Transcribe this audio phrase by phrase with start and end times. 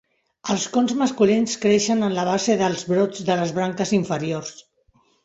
[0.51, 4.51] Els cons masculins creixen en la base dels brots de les branques inferiors.